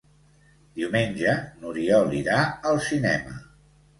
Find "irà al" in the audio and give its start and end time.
2.21-2.83